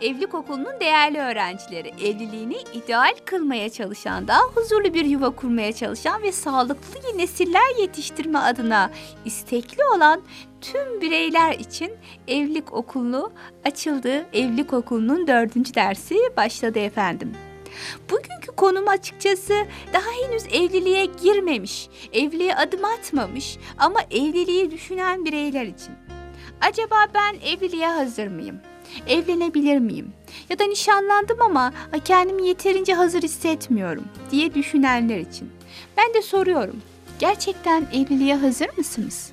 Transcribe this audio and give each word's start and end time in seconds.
Evlilik 0.00 0.34
okulunun 0.34 0.80
değerli 0.80 1.18
öğrencileri, 1.18 1.88
evliliğini 1.88 2.56
ideal 2.72 3.14
kılmaya 3.24 3.70
çalışan, 3.70 4.28
daha 4.28 4.42
huzurlu 4.42 4.94
bir 4.94 5.04
yuva 5.04 5.30
kurmaya 5.30 5.72
çalışan 5.72 6.22
ve 6.22 6.32
sağlıklı 6.32 7.18
nesiller 7.18 7.80
yetiştirme 7.80 8.38
adına 8.38 8.90
istekli 9.24 9.84
olan 9.94 10.22
tüm 10.60 11.00
bireyler 11.00 11.52
için 11.52 11.92
evlilik 12.28 12.72
okulu 12.72 13.32
açıldı. 13.64 14.26
Evlilik 14.32 14.72
okulunun 14.72 15.26
dördüncü 15.26 15.74
dersi 15.74 16.16
başladı 16.36 16.78
efendim. 16.78 17.34
Bugünkü 18.10 18.52
konum 18.56 18.88
açıkçası 18.88 19.54
daha 19.92 20.10
henüz 20.22 20.46
evliliğe 20.46 21.04
girmemiş, 21.04 21.88
evliliğe 22.12 22.56
adım 22.56 22.84
atmamış 22.84 23.58
ama 23.78 24.00
evliliği 24.10 24.70
düşünen 24.70 25.24
bireyler 25.24 25.66
için. 25.66 25.94
Acaba 26.60 26.96
ben 27.14 27.34
evliliğe 27.34 27.88
hazır 27.88 28.26
mıyım? 28.26 28.60
Evlenebilir 29.08 29.78
miyim? 29.78 30.12
Ya 30.50 30.58
da 30.58 30.64
nişanlandım 30.64 31.42
ama 31.42 31.72
kendimi 32.04 32.48
yeterince 32.48 32.94
hazır 32.94 33.22
hissetmiyorum 33.22 34.04
diye 34.30 34.54
düşünenler 34.54 35.18
için. 35.18 35.50
Ben 35.96 36.14
de 36.14 36.22
soruyorum. 36.22 36.82
Gerçekten 37.18 37.86
evliliğe 37.92 38.34
hazır 38.36 38.68
mısınız? 38.76 39.30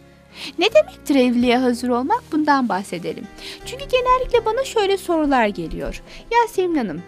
Ne 0.59 0.66
demektir 0.73 1.16
evliliğe 1.16 1.58
hazır 1.58 1.89
olmak? 1.89 2.23
Bundan 2.31 2.70
bahsedelim. 2.70 3.28
Çünkü 3.66 3.86
genellikle 3.86 4.45
bana 4.45 4.63
şöyle 4.63 4.97
sorular 4.97 5.47
geliyor. 5.47 6.02
Yasemin 6.31 6.75
Hanım, 6.75 7.02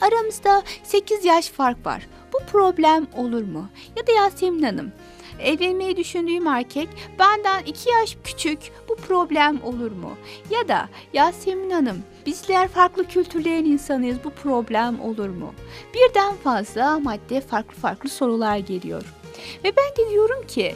aramızda 0.00 0.62
8 0.82 1.24
yaş 1.24 1.48
fark 1.48 1.86
var. 1.86 2.06
Bu 2.32 2.38
problem 2.52 3.06
olur 3.16 3.42
mu? 3.42 3.68
Ya 3.96 4.06
da 4.06 4.12
Yasemin 4.12 4.62
Hanım, 4.62 4.92
evlenmeyi 5.40 5.96
düşündüğüm 5.96 6.46
erkek 6.46 6.88
benden 7.18 7.62
iki 7.64 7.90
yaş 7.90 8.16
küçük 8.24 8.58
bu 8.88 8.96
problem 8.96 9.60
olur 9.62 9.90
mu? 9.90 10.10
Ya 10.50 10.68
da 10.68 10.88
Yasemin 11.12 11.70
Hanım 11.70 12.02
bizler 12.26 12.68
farklı 12.68 13.04
kültürlerin 13.04 13.64
insanıyız 13.64 14.18
bu 14.24 14.30
problem 14.30 15.00
olur 15.00 15.28
mu? 15.28 15.54
Birden 15.94 16.34
fazla 16.36 16.98
madde 16.98 17.40
farklı 17.40 17.74
farklı 17.76 18.08
sorular 18.08 18.56
geliyor. 18.56 19.02
Ve 19.64 19.72
ben 19.76 20.04
de 20.06 20.10
diyorum 20.10 20.46
ki 20.46 20.74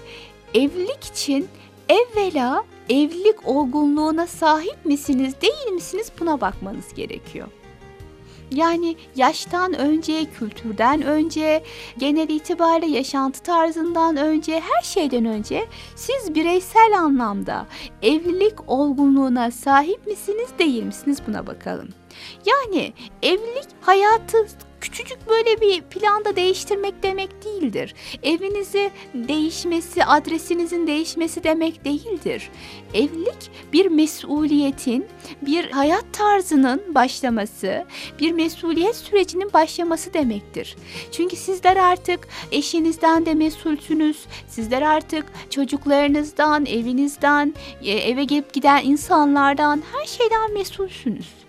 evlilik 0.54 1.04
için 1.04 1.48
evvela 1.88 2.64
evlilik 2.90 3.48
olgunluğuna 3.48 4.26
sahip 4.26 4.84
misiniz 4.84 5.34
değil 5.42 5.72
misiniz 5.72 6.12
buna 6.20 6.40
bakmanız 6.40 6.94
gerekiyor. 6.94 7.48
Yani 8.50 8.96
yaştan 9.16 9.74
önce, 9.74 10.24
kültürden 10.24 11.02
önce, 11.02 11.62
genel 11.98 12.28
itibariyle 12.28 12.96
yaşantı 12.96 13.42
tarzından 13.42 14.16
önce, 14.16 14.60
her 14.60 14.82
şeyden 14.82 15.24
önce 15.24 15.66
siz 15.96 16.34
bireysel 16.34 16.98
anlamda 16.98 17.66
evlilik 18.02 18.70
olgunluğuna 18.70 19.50
sahip 19.50 20.06
misiniz, 20.06 20.48
değil 20.58 20.82
misiniz 20.82 21.18
buna 21.26 21.46
bakalım. 21.46 21.88
Yani 22.46 22.92
evlilik 23.22 23.68
hayatı 23.80 24.46
küçücük 24.96 25.28
böyle 25.28 25.60
bir 25.60 25.82
planda 25.82 26.36
değiştirmek 26.36 27.02
demek 27.02 27.44
değildir. 27.44 27.94
Evinizi 28.22 28.90
değişmesi, 29.14 30.04
adresinizin 30.04 30.86
değişmesi 30.86 31.44
demek 31.44 31.84
değildir. 31.84 32.50
Evlilik 32.94 33.50
bir 33.72 33.86
mesuliyetin, 33.86 35.06
bir 35.42 35.70
hayat 35.70 36.04
tarzının 36.12 36.94
başlaması, 36.94 37.86
bir 38.20 38.32
mesuliyet 38.32 38.96
sürecinin 38.96 39.52
başlaması 39.52 40.14
demektir. 40.14 40.76
Çünkü 41.12 41.36
sizler 41.36 41.76
artık 41.76 42.28
eşinizden 42.52 43.26
de 43.26 43.34
mesulsünüz. 43.34 44.26
Sizler 44.48 44.82
artık 44.82 45.24
çocuklarınızdan, 45.50 46.66
evinizden, 46.66 47.54
e, 47.82 47.92
eve 47.92 48.24
gelip 48.24 48.52
giden 48.52 48.84
insanlardan, 48.84 49.82
her 49.92 50.06
şeyden 50.06 50.52
mesulsünüz. 50.52 51.45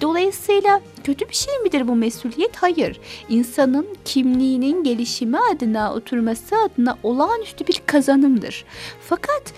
Dolayısıyla 0.00 0.80
kötü 1.04 1.28
bir 1.28 1.34
şey 1.34 1.58
midir 1.58 1.88
bu 1.88 1.94
mesuliyet? 1.94 2.56
Hayır. 2.56 3.00
İnsanın 3.28 3.86
kimliğinin 4.04 4.84
gelişimi 4.84 5.38
adına, 5.38 5.94
oturması 5.94 6.56
adına 6.56 6.98
olağanüstü 7.02 7.66
bir 7.66 7.82
kazanımdır. 7.86 8.64
Fakat 9.08 9.52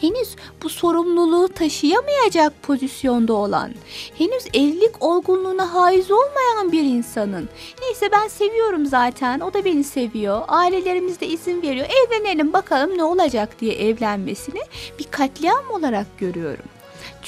henüz 0.00 0.36
bu 0.62 0.68
sorumluluğu 0.68 1.48
taşıyamayacak 1.48 2.62
pozisyonda 2.62 3.32
olan, 3.32 3.72
henüz 4.18 4.46
evlilik 4.54 5.02
olgunluğuna 5.02 5.74
haiz 5.74 6.10
olmayan 6.10 6.72
bir 6.72 6.82
insanın, 6.82 7.48
neyse 7.80 8.08
ben 8.12 8.28
seviyorum 8.28 8.86
zaten, 8.86 9.40
o 9.40 9.54
da 9.54 9.64
beni 9.64 9.84
seviyor, 9.84 10.42
ailelerimiz 10.48 11.20
de 11.20 11.26
izin 11.26 11.62
veriyor, 11.62 11.86
evlenelim 11.86 12.52
bakalım 12.52 12.98
ne 12.98 13.04
olacak 13.04 13.60
diye 13.60 13.74
evlenmesini 13.74 14.60
bir 14.98 15.04
katliam 15.10 15.70
olarak 15.70 16.06
görüyorum. 16.18 16.64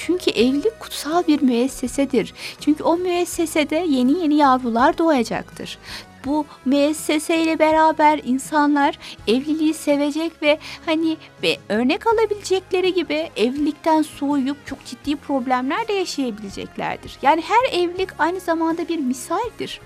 Çünkü 0.07 0.31
evlilik 0.31 0.81
kutsal 0.81 1.27
bir 1.27 1.43
müessesedir. 1.43 2.35
Çünkü 2.61 2.83
o 2.85 2.97
müessesede 2.97 3.87
yeni 3.89 4.23
yeni 4.23 4.35
yavrular 4.35 4.99
doğacaktır 4.99 5.79
bu 6.25 6.47
müesseseyle 6.65 7.59
beraber 7.59 8.21
insanlar 8.25 8.99
evliliği 9.27 9.75
sevecek 9.75 10.43
ve 10.43 10.59
hani 10.87 11.17
ve 11.43 11.57
örnek 11.69 12.07
alabilecekleri 12.07 12.95
gibi 12.95 13.31
evlilikten 13.37 14.03
soğuyup 14.03 14.67
çok 14.67 14.85
ciddi 14.85 15.17
problemler 15.17 15.89
de 15.89 15.93
yaşayabileceklerdir. 15.93 17.19
Yani 17.23 17.43
her 17.43 17.79
evlilik 17.79 18.09
aynı 18.19 18.41
zamanda 18.41 18.89
bir 18.89 18.99
misaldir. 18.99 19.81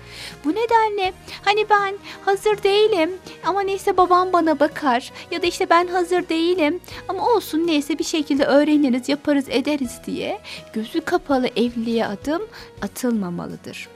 Bu 0.45 0.49
nedenle 0.49 1.13
hani 1.41 1.65
ben 1.69 1.95
hazır 2.25 2.63
değilim 2.63 3.11
ama 3.45 3.61
neyse 3.61 3.97
babam 3.97 4.33
bana 4.33 4.59
bakar 4.59 5.11
ya 5.31 5.41
da 5.41 5.47
işte 5.47 5.69
ben 5.69 5.87
hazır 5.87 6.29
değilim 6.29 6.79
ama 7.07 7.27
olsun 7.27 7.67
neyse 7.67 7.99
bir 7.99 8.03
şekilde 8.03 8.45
öğreniriz, 8.45 9.09
yaparız, 9.09 9.45
ederiz 9.49 9.99
diye 10.05 10.41
gözü 10.73 11.01
kapalı 11.01 11.47
evliliğe 11.47 12.05
adım 12.05 12.41
atılmamalıdır. 12.81 13.89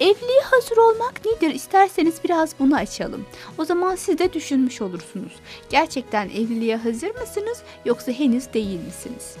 Evliliğe 0.00 0.40
hazır 0.42 0.76
olmak 0.76 1.24
nedir? 1.24 1.54
İsterseniz 1.54 2.24
biraz 2.24 2.58
bunu 2.58 2.76
açalım. 2.76 3.26
O 3.58 3.64
zaman 3.64 3.96
siz 3.96 4.18
de 4.18 4.32
düşünmüş 4.32 4.82
olursunuz. 4.82 5.32
Gerçekten 5.70 6.28
evliliğe 6.28 6.76
hazır 6.76 7.10
mısınız 7.20 7.62
yoksa 7.84 8.12
henüz 8.12 8.52
değil 8.52 8.80
misiniz? 8.80 9.36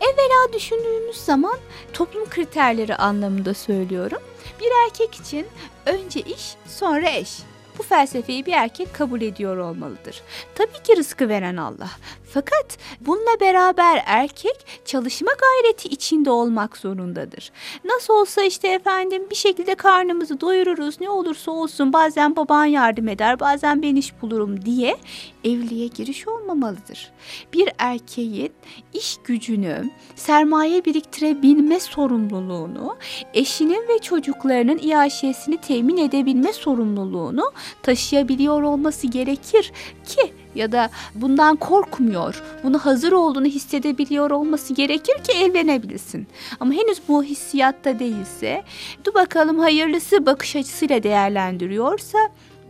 Evvela 0.00 0.52
düşündüğümüz 0.52 1.16
zaman 1.16 1.58
toplum 1.92 2.28
kriterleri 2.28 2.96
anlamında 2.96 3.54
söylüyorum. 3.54 4.22
Bir 4.60 4.68
erkek 4.86 5.14
için 5.14 5.46
önce 5.86 6.20
iş, 6.20 6.54
sonra 6.66 7.10
eş. 7.10 7.38
Bu 7.78 7.82
felsefeyi 7.82 8.46
bir 8.46 8.52
erkek 8.52 8.94
kabul 8.94 9.20
ediyor 9.20 9.56
olmalıdır. 9.56 10.22
Tabii 10.54 10.82
ki 10.84 10.96
rızkı 10.96 11.28
veren 11.28 11.56
Allah. 11.56 11.90
Fakat 12.34 12.78
bununla 13.00 13.40
beraber 13.40 14.02
erkek 14.06 14.66
çalışma 14.84 15.30
gayreti 15.40 15.88
içinde 15.88 16.30
olmak 16.30 16.76
zorundadır. 16.76 17.52
Nasıl 17.84 18.14
olsa 18.14 18.42
işte 18.42 18.68
efendim 18.68 19.22
bir 19.30 19.34
şekilde 19.34 19.74
karnımızı 19.74 20.40
doyururuz 20.40 21.00
ne 21.00 21.10
olursa 21.10 21.50
olsun 21.50 21.92
bazen 21.92 22.36
baban 22.36 22.64
yardım 22.64 23.08
eder 23.08 23.40
bazen 23.40 23.82
ben 23.82 23.96
iş 23.96 24.22
bulurum 24.22 24.64
diye 24.64 24.96
evliliğe 25.44 25.86
giriş 25.86 26.28
olmamalıdır. 26.28 27.10
Bir 27.52 27.68
erkeğin 27.78 28.52
iş 28.92 29.16
gücünü, 29.24 29.90
sermaye 30.16 30.84
biriktirebilme 30.84 31.80
sorumluluğunu, 31.80 32.96
eşinin 33.34 33.88
ve 33.88 33.98
çocuklarının 33.98 34.78
iaşesini 34.82 35.56
temin 35.56 35.96
edebilme 35.96 36.52
sorumluluğunu 36.52 37.52
taşıyabiliyor 37.82 38.62
olması 38.62 39.06
gerekir 39.06 39.72
ki 40.06 40.34
ya 40.54 40.72
da 40.72 40.90
bundan 41.14 41.56
korkmuyor, 41.56 42.42
bunu 42.64 42.78
hazır 42.78 43.12
olduğunu 43.12 43.46
hissedebiliyor 43.46 44.30
olması 44.30 44.74
gerekir 44.74 45.24
ki 45.24 45.32
evlenebilsin. 45.32 46.26
Ama 46.60 46.72
henüz 46.72 47.00
bu 47.08 47.22
hissiyatta 47.22 47.98
değilse, 47.98 48.62
dur 49.04 49.14
bakalım 49.14 49.58
hayırlısı 49.58 50.26
bakış 50.26 50.56
açısıyla 50.56 51.02
değerlendiriyorsa 51.02 52.18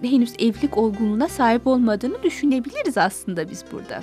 henüz 0.02 0.32
evlilik 0.38 0.78
olgunluğuna 0.78 1.28
sahip 1.28 1.66
olmadığını 1.66 2.22
düşünebiliriz 2.22 2.99
aslında 2.99 3.50
biz 3.50 3.64
burada. 3.72 4.02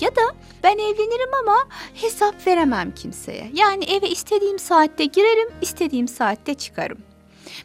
Ya 0.00 0.16
da 0.16 0.22
ben 0.62 0.74
evlenirim 0.74 1.34
ama 1.42 1.56
hesap 1.94 2.46
veremem 2.46 2.94
kimseye. 2.94 3.50
Yani 3.54 3.84
eve 3.84 4.08
istediğim 4.08 4.58
saatte 4.58 5.04
girerim, 5.04 5.48
istediğim 5.62 6.08
saatte 6.08 6.54
çıkarım. 6.54 6.98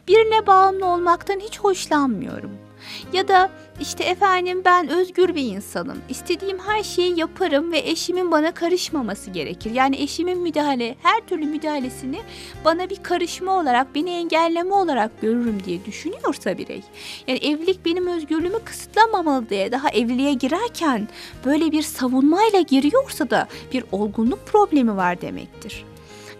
Birine 0.08 0.46
bağımlı 0.46 0.86
olmaktan 0.86 1.40
hiç 1.40 1.60
hoşlanmıyorum. 1.60 2.69
Ya 3.12 3.28
da 3.28 3.50
işte 3.80 4.04
efendim 4.04 4.62
ben 4.64 4.88
özgür 4.88 5.34
bir 5.34 5.42
insanım. 5.42 5.98
İstediğim 6.08 6.58
her 6.58 6.82
şeyi 6.82 7.18
yaparım 7.18 7.72
ve 7.72 7.78
eşimin 7.78 8.30
bana 8.30 8.52
karışmaması 8.52 9.30
gerekir. 9.30 9.70
Yani 9.70 9.96
eşimin 9.96 10.38
müdahale, 10.38 10.96
her 11.02 11.20
türlü 11.20 11.46
müdahalesini 11.46 12.20
bana 12.64 12.90
bir 12.90 13.02
karışma 13.02 13.58
olarak, 13.58 13.94
beni 13.94 14.10
engelleme 14.10 14.74
olarak 14.74 15.20
görürüm 15.20 15.64
diye 15.64 15.84
düşünüyorsa 15.84 16.58
birey. 16.58 16.82
Yani 17.26 17.38
evlilik 17.38 17.84
benim 17.84 18.06
özgürlüğümü 18.06 18.58
kısıtlamamalı 18.64 19.48
diye 19.48 19.72
daha 19.72 19.88
evliliğe 19.90 20.32
girerken 20.32 21.08
böyle 21.44 21.72
bir 21.72 21.82
savunmayla 21.82 22.60
giriyorsa 22.60 23.30
da 23.30 23.48
bir 23.72 23.84
olgunluk 23.92 24.46
problemi 24.46 24.96
var 24.96 25.20
demektir. 25.20 25.89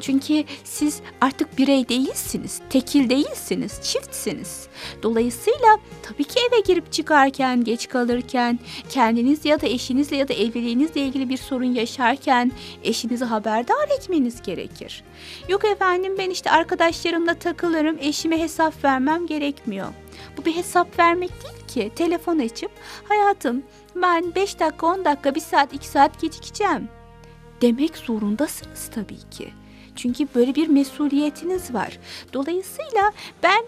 Çünkü 0.01 0.45
siz 0.65 1.01
artık 1.21 1.59
birey 1.59 1.89
değilsiniz, 1.89 2.61
tekil 2.71 3.11
değilsiniz, 3.11 3.81
çiftsiniz. 3.83 4.69
Dolayısıyla 5.03 5.79
tabii 6.03 6.25
ki 6.25 6.41
eve 6.49 6.61
girip 6.61 6.93
çıkarken, 6.93 7.65
geç 7.65 7.89
kalırken, 7.89 8.59
kendiniz 8.89 9.45
ya 9.45 9.61
da 9.61 9.67
eşinizle 9.67 10.17
ya 10.17 10.29
da 10.29 10.35
evliliğinizle 10.35 11.01
ilgili 11.01 11.29
bir 11.29 11.37
sorun 11.37 11.73
yaşarken 11.75 12.53
eşinizi 12.85 13.25
haberdar 13.25 13.89
etmeniz 13.99 14.43
gerekir. 14.43 15.05
Yok 15.49 15.65
efendim 15.65 16.15
ben 16.19 16.31
işte 16.31 16.51
arkadaşlarımla 16.51 17.35
takılırım, 17.35 17.97
eşime 18.01 18.39
hesap 18.39 18.85
vermem 18.85 19.27
gerekmiyor. 19.27 19.89
Bu 20.37 20.45
bir 20.45 20.57
hesap 20.57 20.99
vermek 20.99 21.31
değil 21.31 21.67
ki. 21.69 21.93
Telefon 21.97 22.39
açıp 22.39 22.71
hayatım 23.09 23.63
ben 23.95 24.35
5 24.35 24.61
dakika, 24.61 24.87
10 24.87 25.05
dakika, 25.05 25.35
1 25.35 25.41
saat, 25.41 25.75
2 25.75 25.89
saat 25.89 26.21
gecikeceğim 26.21 26.89
demek 27.61 27.97
zorundasınız 27.97 28.91
tabii 28.95 29.31
ki. 29.31 29.53
Çünkü 29.97 30.29
böyle 30.35 30.55
bir 30.55 30.69
mesuliyetiniz 30.69 31.75
var. 31.75 31.99
Dolayısıyla 32.33 33.13
ben 33.43 33.65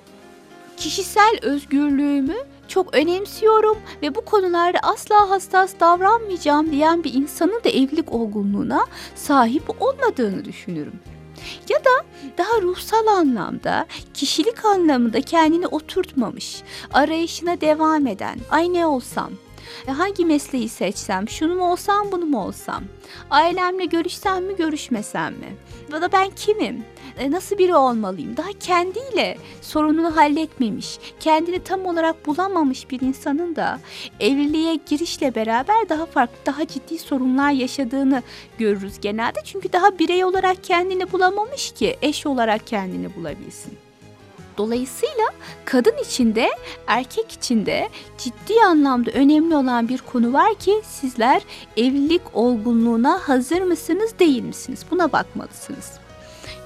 kişisel 0.76 1.38
özgürlüğümü 1.42 2.36
çok 2.68 2.94
önemsiyorum 2.94 3.78
ve 4.02 4.14
bu 4.14 4.24
konularda 4.24 4.78
asla 4.82 5.30
hassas 5.30 5.74
davranmayacağım 5.80 6.72
diyen 6.72 7.04
bir 7.04 7.14
insanın 7.14 7.60
da 7.64 7.68
evlilik 7.68 8.12
olgunluğuna 8.12 8.86
sahip 9.14 9.82
olmadığını 9.82 10.44
düşünürüm. 10.44 11.00
Ya 11.68 11.78
da 11.78 11.90
daha 12.38 12.62
ruhsal 12.62 13.06
anlamda, 13.06 13.86
kişilik 14.14 14.64
anlamında 14.64 15.20
kendini 15.20 15.66
oturtmamış, 15.66 16.62
arayışına 16.92 17.60
devam 17.60 18.06
eden, 18.06 18.38
ay 18.50 18.72
ne 18.72 18.86
olsam, 18.86 19.30
hangi 19.86 20.24
mesleği 20.24 20.68
seçsem, 20.68 21.28
şunu 21.28 21.54
mu 21.54 21.72
olsam, 21.72 22.12
bunu 22.12 22.24
mu 22.24 22.44
olsam, 22.44 22.84
ailemle 23.30 23.84
görüşsem 23.84 24.44
mi, 24.44 24.56
görüşmesem 24.56 25.32
mi, 25.34 25.56
ya 25.92 26.02
da 26.02 26.12
ben 26.12 26.30
kimim, 26.36 26.84
e, 27.18 27.30
nasıl 27.30 27.58
biri 27.58 27.74
olmalıyım? 27.74 28.36
Daha 28.36 28.52
kendiyle 28.52 29.38
sorununu 29.60 30.16
halletmemiş, 30.16 30.98
kendini 31.20 31.64
tam 31.64 31.86
olarak 31.86 32.26
bulamamış 32.26 32.90
bir 32.90 33.00
insanın 33.00 33.56
da 33.56 33.80
evliliğe 34.20 34.78
girişle 34.86 35.34
beraber 35.34 35.88
daha 35.88 36.06
farklı, 36.06 36.36
daha 36.46 36.66
ciddi 36.66 36.98
sorunlar 36.98 37.50
yaşadığını 37.50 38.22
görürüz 38.58 39.00
genelde. 39.00 39.38
Çünkü 39.44 39.72
daha 39.72 39.98
birey 39.98 40.24
olarak 40.24 40.64
kendini 40.64 41.12
bulamamış 41.12 41.72
ki 41.72 41.96
eş 42.02 42.26
olarak 42.26 42.66
kendini 42.66 43.16
bulabilsin. 43.16 43.81
Dolayısıyla 44.58 45.24
kadın 45.64 45.94
içinde, 46.04 46.50
erkek 46.86 47.32
içinde 47.32 47.88
ciddi 48.18 48.54
anlamda 48.66 49.10
önemli 49.10 49.56
olan 49.56 49.88
bir 49.88 49.98
konu 49.98 50.32
var 50.32 50.54
ki 50.54 50.82
sizler 50.84 51.42
evlilik 51.76 52.22
olgunluğuna 52.32 53.20
hazır 53.28 53.62
mısınız, 53.62 54.14
değil 54.18 54.42
misiniz? 54.42 54.84
Buna 54.90 55.12
bakmalısınız. 55.12 55.92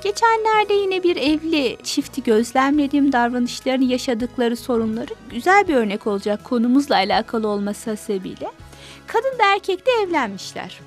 Geçenlerde 0.03 0.75
yine 0.75 1.03
bir 1.03 1.17
evli 1.17 1.77
çifti 1.83 2.23
gözlemlediğim 2.23 3.13
davranışlarını 3.13 3.85
yaşadıkları 3.85 4.57
sorunları 4.57 5.15
güzel 5.31 5.69
bir 5.69 5.75
örnek 5.75 6.07
olacak 6.07 6.45
konumuzla 6.45 6.95
alakalı 6.95 7.49
olması 7.49 7.97
sebebiyle. 7.97 8.51
Kadın 9.07 9.39
da 9.39 9.55
erkek 9.55 9.87
de 9.87 9.91
evlenmişler. 10.03 10.81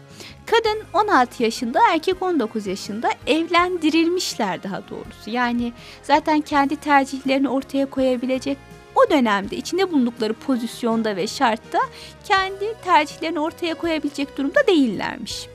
Kadın 0.52 0.84
16 0.94 1.44
yaşında, 1.44 1.80
erkek 1.90 2.22
19 2.22 2.68
yaşında 2.68 3.10
evlendirilmişler 3.28 4.64
daha 4.64 4.82
doğrusu. 4.90 5.30
Yani 5.30 5.74
zaten 6.04 6.42
kendi 6.42 6.76
tercihlerini 6.76 7.50
ortaya 7.50 7.86
koyabilecek 7.86 8.58
o 8.96 9.10
dönemde 9.10 9.56
içinde 9.56 9.92
bulundukları 9.92 10.34
pozisyonda 10.34 11.16
ve 11.16 11.28
şartta 11.28 11.80
kendi 12.24 12.74
tercihlerini 12.84 13.40
ortaya 13.40 13.74
koyabilecek 13.76 14.38
durumda 14.38 14.68
değillermiş. 14.68 15.48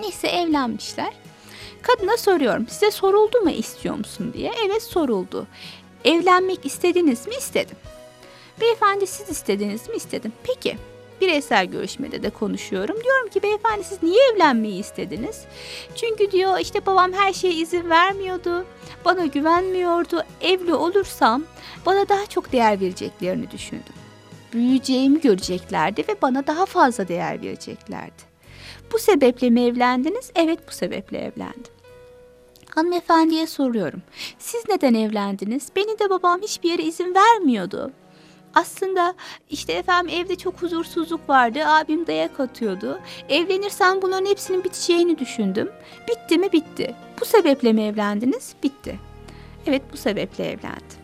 Neyse 0.00 0.28
evlenmişler. 0.28 1.12
Kadına 1.82 2.16
soruyorum 2.16 2.68
size 2.68 2.90
soruldu 2.90 3.40
mu 3.40 3.50
istiyor 3.50 3.94
musun 3.94 4.32
diye. 4.36 4.52
Evet 4.66 4.82
soruldu. 4.82 5.46
Evlenmek 6.04 6.66
istediniz 6.66 7.26
mi? 7.26 7.34
İstedim. 7.38 7.76
Beyefendi 8.60 9.06
siz 9.06 9.30
istediniz 9.30 9.88
mi? 9.88 9.96
İstedim. 9.96 10.32
Peki 10.42 10.76
bireysel 11.24 11.66
görüşmede 11.66 12.22
de 12.22 12.30
konuşuyorum. 12.30 12.96
Diyorum 13.04 13.28
ki 13.28 13.42
beyefendi 13.42 13.84
siz 13.84 14.02
niye 14.02 14.20
evlenmeyi 14.34 14.80
istediniz? 14.80 15.44
Çünkü 15.94 16.30
diyor 16.30 16.58
işte 16.58 16.86
babam 16.86 17.12
her 17.12 17.32
şeye 17.32 17.54
izin 17.54 17.90
vermiyordu. 17.90 18.64
Bana 19.04 19.26
güvenmiyordu. 19.26 20.22
Evli 20.40 20.74
olursam 20.74 21.44
bana 21.86 22.08
daha 22.08 22.26
çok 22.26 22.52
değer 22.52 22.80
vereceklerini 22.80 23.50
düşündüm. 23.50 23.94
Büyüyeceğimi 24.52 25.20
göreceklerdi 25.20 26.04
ve 26.08 26.16
bana 26.22 26.46
daha 26.46 26.66
fazla 26.66 27.08
değer 27.08 27.42
vereceklerdi. 27.42 28.22
Bu 28.92 28.98
sebeple 28.98 29.50
mi 29.50 29.60
evlendiniz? 29.60 30.30
Evet 30.34 30.58
bu 30.68 30.72
sebeple 30.72 31.18
evlendim. 31.18 31.72
Hanımefendiye 32.74 33.46
soruyorum. 33.46 34.02
Siz 34.38 34.64
neden 34.68 34.94
evlendiniz? 34.94 35.68
Beni 35.76 35.98
de 35.98 36.10
babam 36.10 36.40
hiçbir 36.42 36.70
yere 36.70 36.82
izin 36.82 37.14
vermiyordu. 37.14 37.92
Aslında 38.54 39.14
işte 39.50 39.72
efendim 39.72 40.14
evde 40.14 40.36
çok 40.36 40.62
huzursuzluk 40.62 41.28
vardı. 41.28 41.66
Abim 41.66 42.06
dayak 42.06 42.40
atıyordu. 42.40 43.00
Evlenirsem 43.28 44.02
bunların 44.02 44.26
hepsinin 44.26 44.64
biteceğini 44.64 45.18
düşündüm. 45.18 45.70
Bitti 46.08 46.38
mi? 46.38 46.52
Bitti. 46.52 46.94
Bu 47.20 47.24
sebeple 47.24 47.72
mi 47.72 47.82
evlendiniz? 47.82 48.54
Bitti. 48.62 48.98
Evet 49.66 49.82
bu 49.92 49.96
sebeple 49.96 50.44
evlendim. 50.44 50.98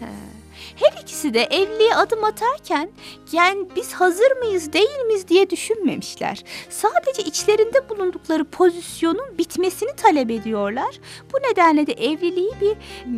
He. 0.00 0.33
Her 0.76 1.02
ikisi 1.02 1.34
de 1.34 1.42
evliliğe 1.42 1.94
adım 1.94 2.24
atarken 2.24 2.90
yani 3.32 3.66
biz 3.76 3.92
hazır 3.92 4.36
mıyız 4.36 4.72
değil 4.72 5.00
miyiz 5.06 5.28
diye 5.28 5.50
düşünmemişler. 5.50 6.44
Sadece 6.70 7.22
içlerinde 7.22 7.88
bulundukları 7.88 8.44
pozisyonun 8.44 9.38
bitmesini 9.38 9.96
talep 9.96 10.30
ediyorlar. 10.30 11.00
Bu 11.32 11.36
nedenle 11.50 11.86
de 11.86 11.92
evliliği 11.92 12.52
bir 12.60 12.76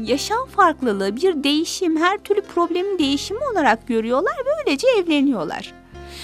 yaşam 0.08 0.46
farklılığı, 0.46 1.16
bir 1.16 1.44
değişim, 1.44 1.96
her 1.96 2.18
türlü 2.18 2.40
problemin 2.40 2.98
değişimi 2.98 3.40
olarak 3.52 3.88
görüyorlar 3.88 4.32
ve 4.40 4.50
böylece 4.66 4.88
evleniyorlar. 4.88 5.74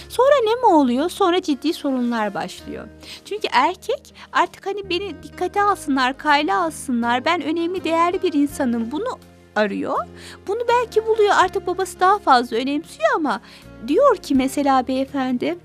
Sonra 0.09 0.35
ne 0.45 0.55
mi 0.55 0.67
oluyor? 0.67 1.11
Sonra 1.11 1.43
ciddi 1.43 1.73
sorunlar 1.73 2.35
başlıyor. 2.35 2.89
Çünkü 3.25 3.49
erkek 3.53 4.15
artık 4.33 4.67
hani 4.67 4.91
beni 4.91 5.23
dikkate 5.23 5.63
alsınlar, 5.63 6.19
kayla 6.19 6.65
alsınlar. 6.65 7.25
Ben 7.25 7.43
önemli, 7.43 7.85
değerli 7.85 8.23
bir 8.23 8.33
insanım. 8.33 8.91
Bunu 8.91 9.19
arıyor. 9.57 9.99
Bunu 10.47 10.61
belki 10.69 11.07
buluyor 11.07 11.35
artık 11.45 11.67
babası 11.67 12.01
daha 12.01 12.19
fazla 12.19 12.57
önemsiyor 12.57 13.09
ama 13.17 13.41
diyor 13.89 14.17
ki 14.17 14.35
mesela 14.35 14.89
beyefendi 14.89 15.59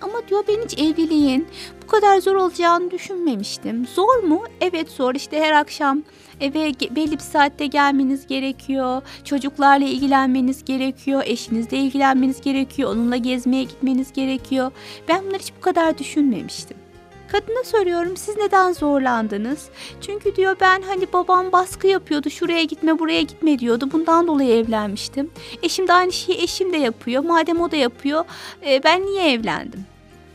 ama 0.00 0.28
diyor 0.28 0.44
ben 0.48 0.64
hiç 0.64 0.78
evliliğin 0.78 1.46
bu 1.82 1.86
kadar 1.86 2.18
zor 2.18 2.34
olacağını 2.34 2.90
düşünmemiştim. 2.90 3.86
Zor 3.86 4.22
mu? 4.22 4.42
Evet 4.60 4.90
zor 4.90 5.14
işte 5.14 5.40
her 5.40 5.52
akşam 5.52 6.02
eve 6.40 6.72
belli 6.96 7.12
bir 7.12 7.18
saatte 7.18 7.66
gelmeniz 7.66 8.26
gerekiyor. 8.26 9.02
Çocuklarla 9.24 9.86
ilgilenmeniz 9.86 10.64
gerekiyor. 10.64 11.22
Eşinizle 11.26 11.76
ilgilenmeniz 11.76 12.40
gerekiyor. 12.40 12.92
Onunla 12.92 13.16
gezmeye 13.16 13.62
gitmeniz 13.62 14.12
gerekiyor. 14.12 14.70
Ben 15.08 15.24
bunları 15.24 15.38
hiç 15.38 15.52
bu 15.56 15.60
kadar 15.60 15.98
düşünmemiştim. 15.98 16.83
Kadına 17.32 17.64
soruyorum 17.64 18.16
siz 18.16 18.36
neden 18.36 18.72
zorlandınız? 18.72 19.68
Çünkü 20.00 20.36
diyor 20.36 20.56
ben 20.60 20.82
hani 20.82 21.12
babam 21.12 21.52
baskı 21.52 21.86
yapıyordu 21.86 22.30
şuraya 22.30 22.64
gitme 22.64 22.98
buraya 22.98 23.22
gitme 23.22 23.58
diyordu. 23.58 23.88
Bundan 23.92 24.26
dolayı 24.26 24.56
evlenmiştim. 24.56 25.30
Eşim 25.62 25.88
de 25.88 25.92
aynı 25.92 26.12
şeyi 26.12 26.42
eşim 26.42 26.72
de 26.72 26.76
yapıyor. 26.76 27.24
Madem 27.24 27.60
o 27.60 27.70
da 27.70 27.76
yapıyor 27.76 28.24
e, 28.66 28.84
ben 28.84 29.06
niye 29.06 29.32
evlendim? 29.32 29.84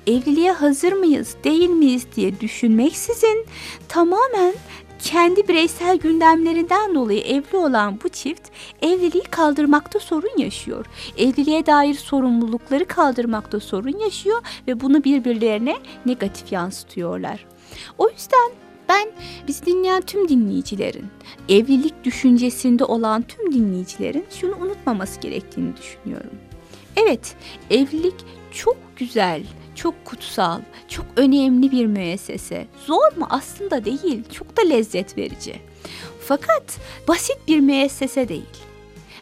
Evliliğe 0.08 0.52
hazır 0.52 0.94
mıyız 0.94 1.36
değil 1.44 1.70
miyiz 1.70 2.08
diye 2.16 2.40
düşünmeksizin 2.40 3.46
tamamen 3.90 4.54
kendi 5.00 5.48
bireysel 5.48 5.98
gündemlerinden 5.98 6.96
dolayı 6.96 7.22
evli 7.22 7.58
olan 7.58 8.00
bu 8.04 8.10
çift 8.10 8.50
evliliği 8.82 9.24
kaldırmakta 9.24 10.00
sorun 10.00 10.38
yaşıyor. 10.38 10.86
Evliliğe 11.18 11.66
dair 11.66 11.94
sorumlulukları 11.94 12.86
kaldırmakta 12.86 13.60
sorun 13.60 13.98
yaşıyor 13.98 14.42
ve 14.68 14.80
bunu 14.80 15.04
birbirlerine 15.04 15.76
negatif 16.06 16.52
yansıtıyorlar. 16.52 17.46
O 17.98 18.10
yüzden 18.10 18.52
ben 18.90 19.10
biz 19.48 19.66
dinleyen 19.66 20.02
tüm 20.02 20.30
dinleyicilerin, 20.30 21.06
evlilik 21.50 22.04
düşüncesinde 22.04 22.86
olan 22.86 23.22
tüm 23.22 23.52
dinleyicilerin 23.54 24.26
şunu 24.40 24.56
unutmaması 24.56 25.20
gerektiğini 25.20 25.78
düşünüyorum. 25.78 26.32
Evet, 26.96 27.36
evlilik 27.70 28.16
çok 28.52 28.78
güzel, 28.96 29.44
çok 29.76 30.06
kutsal, 30.06 30.62
çok 30.88 31.06
önemli 31.16 31.72
bir 31.72 31.86
müessese. 31.86 32.68
Zor 32.86 33.18
mu? 33.18 33.28
Aslında 33.30 33.86
değil. 33.86 34.24
Çok 34.32 34.58
da 34.58 34.62
lezzet 34.62 35.18
verici. 35.18 35.56
Fakat 36.20 36.78
basit 37.08 37.38
bir 37.48 37.60
müessese 37.60 38.28
değil. 38.30 38.46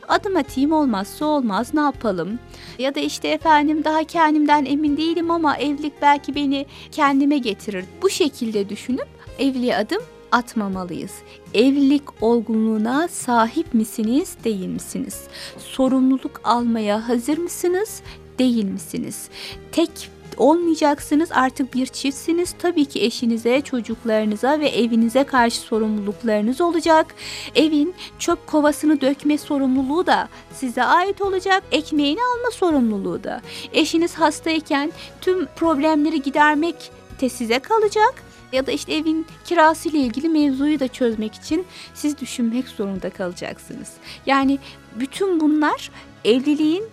Adım 0.07 0.36
atayım 0.36 0.71
olmazsa 0.71 1.25
olmaz 1.25 1.74
ne 1.74 1.81
yapalım? 1.81 2.39
Ya 2.79 2.95
da 2.95 3.00
işte 3.00 3.27
efendim 3.27 3.83
daha 3.83 4.03
kendimden 4.03 4.65
emin 4.65 4.97
değilim 4.97 5.31
ama 5.31 5.57
evlilik 5.57 5.93
belki 6.01 6.36
beni 6.36 6.65
kendime 6.91 7.38
getirir. 7.38 7.86
Bu 8.01 8.09
şekilde 8.09 8.69
düşünüp 8.69 9.07
evliliğe 9.39 9.75
adım 9.77 10.01
atmamalıyız. 10.31 11.12
Evlilik 11.53 12.24
olgunluğuna 12.24 13.07
sahip 13.07 13.74
misiniz, 13.74 14.38
değil 14.43 14.67
misiniz? 14.67 15.24
Sorumluluk 15.57 16.41
almaya 16.43 17.10
hazır 17.10 17.38
mısınız, 17.38 18.01
değil 18.39 18.65
misiniz? 18.65 19.29
Tek 19.72 20.10
olmayacaksınız 20.38 21.29
artık 21.31 21.74
bir 21.74 21.86
çiftsiniz. 21.86 22.55
Tabii 22.60 22.86
ki 22.86 23.03
eşinize, 23.03 23.62
çocuklarınıza 23.62 24.60
ve 24.60 24.69
evinize 24.69 25.24
karşı 25.24 25.60
sorumluluklarınız 25.60 26.62
olacak. 26.62 27.15
Evin 27.55 27.96
çöp 28.19 28.48
kovasını 28.48 29.01
dökme 29.01 29.38
sorumluluğu 29.38 30.05
da 30.05 30.29
size 30.53 30.84
ait 30.84 31.22
olacak. 31.22 31.63
Ekmeğini 31.72 32.19
alma 32.19 32.51
sorumluluğu 32.51 33.24
da. 33.24 33.41
Eşiniz 33.74 34.15
hastayken 34.15 34.91
tüm 35.22 35.46
problemleri 35.46 36.22
gidermek 36.22 36.91
de 37.22 37.29
size 37.29 37.60
kalacak 37.60 38.24
ya 38.51 38.68
da 38.68 38.72
işte 38.72 38.94
evin 38.94 39.25
kirası 39.46 39.89
ile 39.89 39.98
ilgili 39.98 40.30
mevzuyu 40.30 40.80
da 40.80 40.88
çözmek 40.88 41.36
için 41.36 41.66
siz 41.94 42.20
düşünmek 42.20 42.68
zorunda 42.68 43.10
kalacaksınız. 43.10 43.94
Yani 44.25 44.60
bütün 44.96 45.39
bunlar 45.39 45.92
evliliğin 46.25 46.84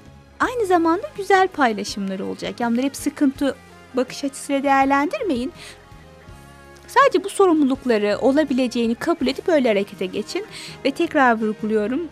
aynı 0.40 0.66
zamanda 0.66 1.10
güzel 1.16 1.48
paylaşımları 1.48 2.26
olacak. 2.26 2.60
Yani 2.60 2.82
hep 2.82 2.96
sıkıntı 2.96 3.56
bakış 3.94 4.24
açısıyla 4.24 4.62
değerlendirmeyin. 4.62 5.52
Sadece 6.86 7.24
bu 7.24 7.30
sorumlulukları 7.30 8.18
olabileceğini 8.20 8.94
kabul 8.94 9.26
edip 9.26 9.48
öyle 9.48 9.68
harekete 9.68 10.06
geçin. 10.06 10.46
Ve 10.84 10.90
tekrar 10.90 11.40
vurguluyorum. 11.40 12.08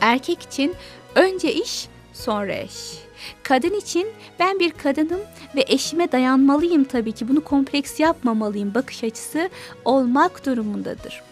Erkek 0.00 0.42
için 0.42 0.74
önce 1.14 1.54
iş, 1.54 1.88
sonra 2.16 2.54
eş. 2.54 3.06
Kadın 3.42 3.74
için 3.74 4.08
ben 4.38 4.60
bir 4.60 4.70
kadınım 4.70 5.20
ve 5.56 5.64
eşime 5.68 6.12
dayanmalıyım 6.12 6.84
tabii 6.84 7.12
ki 7.12 7.28
bunu 7.28 7.44
kompleks 7.44 8.00
yapmamalıyım 8.00 8.74
bakış 8.74 9.04
açısı 9.04 9.50
olmak 9.84 10.46
durumundadır. 10.46 11.22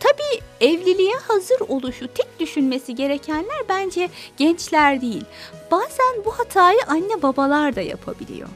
Tabii 0.00 0.40
evliliğe 0.60 1.14
hazır 1.28 1.60
oluşu 1.68 2.08
tek 2.08 2.40
düşünmesi 2.40 2.94
gerekenler 2.94 3.62
bence 3.68 4.08
gençler 4.36 5.00
değil. 5.00 5.24
Bazen 5.70 6.24
bu 6.24 6.30
hatayı 6.30 6.78
anne 6.86 7.22
babalar 7.22 7.76
da 7.76 7.80
yapabiliyor. 7.80 8.48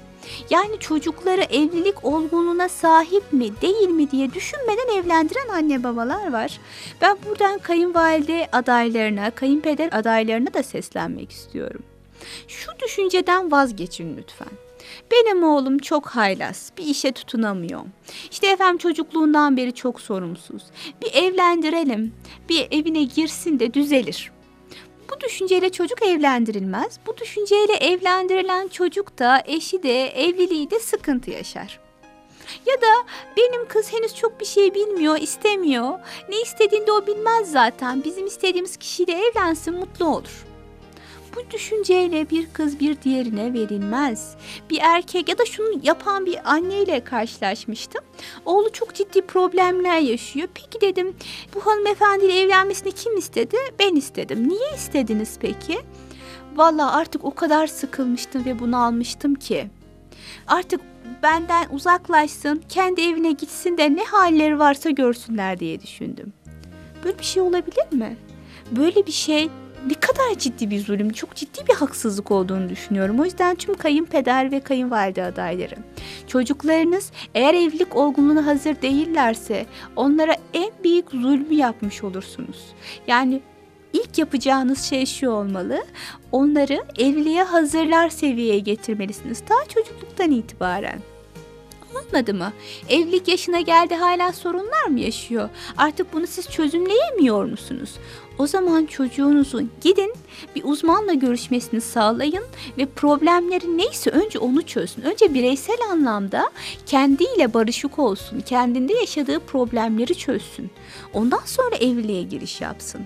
Yani 0.51 0.79
çocukları 0.81 1.43
evlilik 1.43 2.05
olgunluğuna 2.05 2.69
sahip 2.69 3.33
mi 3.33 3.61
değil 3.61 3.89
mi 3.89 4.11
diye 4.11 4.35
düşünmeden 4.35 4.99
evlendiren 4.99 5.49
anne 5.49 5.85
babalar 5.85 6.33
var. 6.33 6.61
Ben 7.01 7.17
buradan 7.29 7.59
kayınvalide 7.59 8.49
adaylarına, 8.53 9.31
kayınpeder 9.31 9.89
adaylarına 9.93 10.55
da 10.55 10.63
seslenmek 10.63 11.31
istiyorum. 11.31 11.83
Şu 12.49 12.71
düşünceden 12.83 13.51
vazgeçin 13.51 14.17
lütfen. 14.17 14.49
Benim 15.13 15.45
oğlum 15.45 15.79
çok 15.79 16.07
haylaz, 16.07 16.73
bir 16.79 16.85
işe 16.85 17.13
tutunamıyor. 17.13 17.81
İşte 18.31 18.47
efendim 18.47 18.79
çocukluğundan 18.79 19.57
beri 19.57 19.75
çok 19.75 20.01
sorumsuz. 20.01 20.63
Bir 21.03 21.15
evlendirelim, 21.15 22.15
bir 22.49 22.69
evine 22.71 23.03
girsin 23.03 23.59
de 23.59 23.75
düzelir. 23.75 24.33
Bu 25.17 25.21
düşünceyle 25.21 25.71
çocuk 25.73 26.03
evlendirilmez. 26.03 26.99
Bu 27.07 27.17
düşünceyle 27.17 27.73
evlendirilen 27.73 28.69
çocuk 28.69 29.19
da 29.19 29.43
eşi 29.47 29.83
de 29.83 30.07
evliliği 30.09 30.71
de 30.71 30.81
sıkıntı 30.81 31.31
yaşar. 31.31 31.81
Ya 32.67 32.75
da 32.81 33.07
benim 33.37 33.69
kız 33.69 33.93
henüz 33.93 34.17
çok 34.17 34.41
bir 34.41 34.45
şey 34.45 34.75
bilmiyor, 34.75 35.19
istemiyor. 35.19 35.99
Ne 36.29 36.41
istediğini 36.41 36.87
de 36.87 36.93
o 36.93 37.07
bilmez 37.07 37.53
zaten. 37.53 38.05
Bizim 38.05 38.27
istediğimiz 38.27 38.77
kişiyle 38.77 39.13
evlensin, 39.13 39.75
mutlu 39.75 40.07
olur. 40.07 40.46
Bu 41.37 41.51
düşünceyle 41.51 42.31
bir 42.31 42.47
kız 42.53 42.81
bir 42.81 43.03
diğerine 43.03 43.53
verilmez. 43.53 44.37
Bir 44.71 44.79
erkek 44.83 45.29
ya 45.29 45.39
da 45.39 45.47
şunu 45.47 45.81
yapan 45.83 46.27
bir 46.27 46.51
anneyle 46.53 47.05
karşılaşmıştım. 47.05 48.05
Oğlu 48.45 48.73
çok 48.73 48.95
ciddi 48.95 49.23
problemler 49.23 49.99
yaşıyor. 49.99 50.49
Peki 50.55 50.81
dedim 50.81 51.17
bu 51.55 51.67
hanımefendiyle 51.67 52.41
evlenmesini 52.41 52.93
kim 52.93 53.17
istedi? 53.17 53.57
Ben 53.79 53.97
istedim. 53.97 54.49
Niye 54.49 54.75
istediniz 54.77 55.39
peki? 55.41 55.79
Valla 56.57 56.93
artık 56.93 57.25
o 57.25 57.35
kadar 57.35 57.67
sıkılmıştım 57.67 58.45
ve 58.45 58.59
bunu 58.59 58.85
almıştım 58.85 59.35
ki. 59.35 59.71
Artık 60.47 60.81
benden 61.23 61.67
uzaklaşsın, 61.71 62.63
kendi 62.69 63.01
evine 63.01 63.33
gitsin 63.33 63.79
de 63.79 63.97
ne 63.97 64.05
halleri 64.05 64.59
varsa 64.59 64.91
görsünler 64.91 65.61
diye 65.61 65.81
düşündüm. 65.81 66.33
Böyle 67.05 67.19
bir 67.19 67.25
şey 67.25 67.43
olabilir 67.43 67.93
mi? 67.93 68.17
Böyle 68.71 69.07
bir 69.07 69.13
şey 69.13 69.51
ne 69.87 69.95
kadar 69.95 70.39
ciddi 70.39 70.71
bir 70.71 70.81
zulüm, 70.81 71.13
çok 71.13 71.35
ciddi 71.35 71.69
bir 71.69 71.75
haksızlık 71.75 72.31
olduğunu 72.31 72.69
düşünüyorum. 72.69 73.21
O 73.21 73.25
yüzden 73.25 73.57
tüm 73.57 73.75
kayınpeder 73.75 74.51
ve 74.53 74.61
kayınvalide 74.61 75.25
adayları. 75.25 75.75
Çocuklarınız 76.27 77.13
eğer 77.35 77.55
evlilik 77.55 77.97
olgunluğuna 77.97 78.47
hazır 78.47 78.83
değillerse 78.83 79.67
onlara 79.97 80.37
en 80.55 80.71
büyük 80.85 81.11
zulmü 81.11 81.55
yapmış 81.55 82.05
olursunuz. 82.05 82.67
Yani 83.07 83.41
ilk 83.93 84.19
yapacağınız 84.19 84.83
şey 84.83 85.07
şu 85.07 85.31
olmalı. 85.31 85.85
Onları 86.33 86.85
evliliğe 86.99 87.43
hazırlar 87.43 88.09
seviyeye 88.09 88.59
getirmelisiniz. 88.59 89.43
Daha 89.49 89.65
çocukluktan 89.69 90.31
itibaren 90.31 91.01
olmadı 91.97 92.35
mı? 92.35 92.53
Evlilik 92.89 93.29
yaşına 93.29 93.61
geldi 93.61 93.95
hala 93.95 94.33
sorunlar 94.33 94.87
mı 94.87 95.01
yaşıyor? 95.01 95.49
Artık 95.77 96.13
bunu 96.13 96.27
siz 96.27 96.51
çözümleyemiyor 96.51 97.45
musunuz? 97.45 97.95
O 98.39 98.47
zaman 98.47 98.87
çocuğunuzun 98.87 99.71
gidin 99.81 100.15
bir 100.55 100.65
uzmanla 100.65 101.15
görüşmesini 101.15 101.81
sağlayın 101.81 102.45
ve 102.79 102.87
problemleri 102.87 103.79
neyse 103.79 104.11
önce 104.11 104.39
onu 104.39 104.63
çözsün. 104.63 105.03
Önce 105.03 105.35
bireysel 105.35 105.79
anlamda 105.93 106.51
kendiyle 106.87 107.55
barışık 107.55 107.99
olsun, 107.99 108.41
kendinde 108.41 108.95
yaşadığı 108.95 109.41
problemleri 109.41 110.15
çözsün. 110.15 110.71
Ondan 111.13 111.43
sonra 111.45 111.77
evliliğe 111.77 112.23
giriş 112.23 112.61
yapsın. 112.61 113.03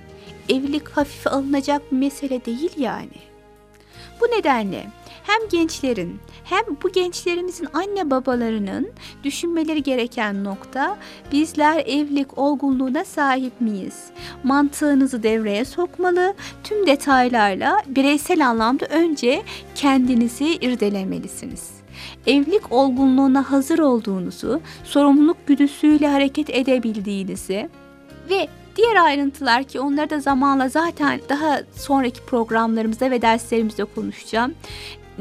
Evlilik 0.49 0.89
hafife 0.89 1.31
alınacak 1.31 1.93
bir 1.93 1.97
mesele 1.97 2.45
değil 2.45 2.73
yani. 2.77 3.19
Bu 4.21 4.25
nedenle 4.25 4.87
hem 5.23 5.49
gençlerin 5.49 6.21
hem 6.45 6.63
bu 6.83 6.93
gençlerimizin 6.93 7.69
anne 7.73 8.11
babalarının 8.11 8.89
düşünmeleri 9.25 9.83
gereken 9.83 10.45
nokta 10.45 10.99
bizler 11.33 11.83
evlilik 11.87 12.39
olgunluğuna 12.39 13.05
sahip 13.05 13.61
miyiz? 13.61 14.05
Mantığınızı 14.45 15.23
devreye 15.23 15.65
sokmalı, 15.65 16.35
tüm 16.65 16.87
detaylarla 16.87 17.83
bireysel 17.87 18.49
anlamda 18.49 18.87
önce 18.87 19.43
kendinizi 19.75 20.55
irdelemelisiniz 20.55 21.81
evlilik 22.27 22.73
olgunluğuna 22.73 23.51
hazır 23.51 23.79
olduğunuzu, 23.79 24.61
sorumluluk 24.85 25.47
güdüsüyle 25.47 26.09
hareket 26.09 26.51
edebildiğinizi 26.51 27.69
ve 28.31 28.49
diğer 28.77 28.97
ayrıntılar 28.97 29.65
ki 29.65 29.81
onları 29.81 30.11
da 30.11 30.21
zamanla 30.21 30.69
zaten 30.69 31.21
daha 31.29 31.61
sonraki 31.77 32.21
programlarımızda 32.27 33.11
ve 33.11 33.23
derslerimizde 33.23 33.85
konuşacağım 33.85 34.55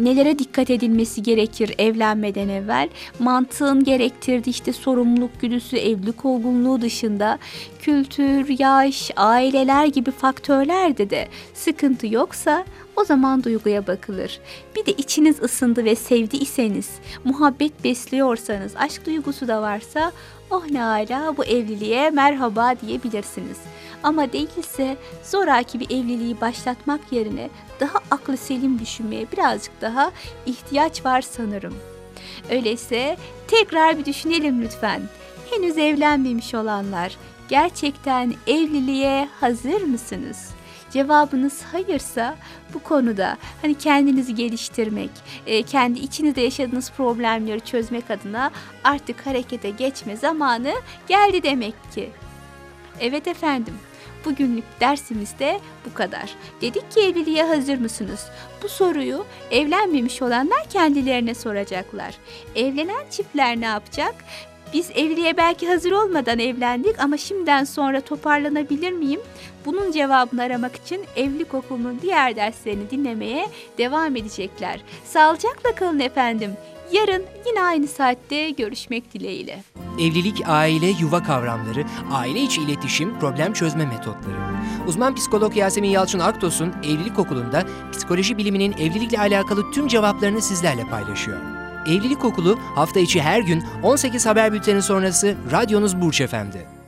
nelere 0.03 0.39
dikkat 0.39 0.69
edilmesi 0.69 1.23
gerekir 1.23 1.75
evlenmeden 1.77 2.49
evvel? 2.49 2.89
Mantığın 3.19 3.83
gerektirdiği 3.83 4.51
işte 4.51 4.73
sorumluluk 4.73 5.41
güdüsü, 5.41 5.77
evlilik 5.77 6.25
olgunluğu 6.25 6.81
dışında 6.81 7.39
kültür, 7.79 8.59
yaş, 8.59 9.11
aileler 9.15 9.85
gibi 9.85 10.11
faktörlerde 10.11 11.09
de 11.09 11.27
sıkıntı 11.53 12.07
yoksa 12.07 12.65
o 12.95 13.03
zaman 13.03 13.43
duyguya 13.43 13.87
bakılır. 13.87 14.39
Bir 14.75 14.85
de 14.85 14.91
içiniz 14.91 15.41
ısındı 15.41 15.85
ve 15.85 15.95
sevdiyseniz, 15.95 16.89
muhabbet 17.23 17.83
besliyorsanız, 17.83 18.75
aşk 18.75 19.05
duygusu 19.05 19.47
da 19.47 19.61
varsa 19.61 20.11
oh 20.51 20.65
ne 20.71 20.83
ala 20.83 21.37
bu 21.37 21.45
evliliğe 21.45 22.09
merhaba 22.09 22.73
diyebilirsiniz. 22.81 23.57
Ama 24.03 24.33
değilse 24.33 24.97
zoraki 25.23 25.79
bir 25.79 25.85
evliliği 25.85 26.41
başlatmak 26.41 27.11
yerine 27.11 27.49
daha 27.79 27.99
aklı 28.11 28.37
selim 28.37 28.79
düşünmeye 28.79 29.31
birazcık 29.31 29.81
daha 29.81 30.11
ihtiyaç 30.45 31.05
var 31.05 31.21
sanırım. 31.21 31.75
Öyleyse 32.51 33.17
tekrar 33.47 33.97
bir 33.97 34.05
düşünelim 34.05 34.61
lütfen. 34.61 35.01
Henüz 35.49 35.77
evlenmemiş 35.77 36.55
olanlar 36.55 37.17
gerçekten 37.49 38.33
evliliğe 38.47 39.27
hazır 39.39 39.81
mısınız? 39.81 40.49
Cevabınız 40.91 41.63
hayırsa 41.63 42.36
bu 42.74 42.79
konuda 42.79 43.38
hani 43.62 43.77
kendinizi 43.77 44.36
geliştirmek, 44.36 45.10
e, 45.48 45.63
kendi 45.63 46.00
içinizde 46.00 46.41
yaşadığınız 46.41 46.91
problemleri 46.91 47.62
çözmek 47.62 48.12
adına 48.12 48.51
artık 48.84 49.25
harekete 49.25 49.69
geçme 49.69 50.17
zamanı 50.17 50.74
geldi 51.08 51.43
demek 51.43 51.74
ki. 51.93 52.10
Evet 53.00 53.27
efendim. 53.27 53.74
Bugünlük 54.25 54.63
dersimizde 54.79 55.60
bu 55.86 55.93
kadar. 55.93 56.36
Dedik 56.62 56.91
ki 56.91 57.00
evliliğe 57.00 57.43
hazır 57.43 57.77
mısınız? 57.77 58.25
Bu 58.63 58.69
soruyu 58.69 59.25
evlenmemiş 59.51 60.22
olanlar 60.22 60.69
kendilerine 60.69 61.36
soracaklar. 61.36 62.15
Evlenen 62.55 63.05
çiftler 63.12 63.60
ne 63.60 63.65
yapacak? 63.65 64.15
Biz 64.73 64.91
evliliğe 64.95 65.38
belki 65.38 65.67
hazır 65.67 65.91
olmadan 65.91 66.39
evlendik 66.39 66.99
ama 66.99 67.17
şimdiden 67.17 67.63
sonra 67.63 68.01
toparlanabilir 68.01 68.91
miyim? 68.91 69.21
Bunun 69.65 69.91
cevabını 69.91 70.43
aramak 70.43 70.75
için 70.75 71.05
evlilik 71.15 71.53
okulunun 71.53 71.99
diğer 72.01 72.35
derslerini 72.35 72.89
dinlemeye 72.91 73.49
devam 73.77 74.15
edecekler. 74.15 74.81
Sağlıcakla 75.05 75.75
kalın 75.75 75.99
efendim. 75.99 76.51
Yarın 76.91 77.25
yine 77.45 77.61
aynı 77.61 77.88
saatte 77.88 78.49
görüşmek 78.49 79.13
dileğiyle. 79.13 79.63
Evlilik, 79.99 80.41
aile, 80.47 80.88
yuva 80.88 81.23
kavramları, 81.23 81.83
aile 82.11 82.41
içi 82.41 82.61
iletişim, 82.61 83.19
problem 83.19 83.53
çözme 83.53 83.85
metotları. 83.85 84.38
Uzman 84.88 85.15
psikolog 85.15 85.57
Yasemin 85.57 85.89
Yalçın 85.89 86.19
Aktos'un 86.19 86.73
Evlilik 86.83 87.19
Okulu'nda 87.19 87.63
psikoloji 87.91 88.38
biliminin 88.38 88.71
evlilikle 88.71 89.19
alakalı 89.19 89.71
tüm 89.71 89.88
cevaplarını 89.88 90.41
sizlerle 90.41 90.83
paylaşıyor. 90.83 91.58
Evlilik 91.86 92.25
Okulu 92.25 92.59
hafta 92.75 93.00
içi 93.00 93.21
her 93.21 93.39
gün 93.39 93.63
18 93.83 94.25
haber 94.25 94.53
bülteni 94.53 94.81
sonrası 94.81 95.36
radyonuz 95.51 96.01
Burç 96.01 96.21
Efendi. 96.21 96.78